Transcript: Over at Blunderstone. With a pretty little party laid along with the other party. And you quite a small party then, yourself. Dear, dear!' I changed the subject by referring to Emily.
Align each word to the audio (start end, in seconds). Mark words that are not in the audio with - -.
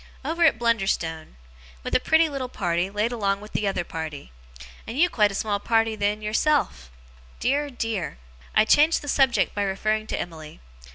Over 0.25 0.43
at 0.45 0.57
Blunderstone. 0.57 1.35
With 1.83 1.93
a 1.93 1.99
pretty 1.99 2.27
little 2.27 2.49
party 2.49 2.89
laid 2.89 3.11
along 3.11 3.39
with 3.39 3.51
the 3.51 3.67
other 3.67 3.83
party. 3.83 4.31
And 4.87 4.97
you 4.97 5.11
quite 5.11 5.31
a 5.31 5.35
small 5.35 5.59
party 5.59 5.95
then, 5.95 6.23
yourself. 6.23 6.89
Dear, 7.39 7.69
dear!' 7.69 8.17
I 8.55 8.65
changed 8.65 9.03
the 9.03 9.07
subject 9.07 9.53
by 9.53 9.61
referring 9.61 10.07
to 10.07 10.19
Emily. 10.19 10.59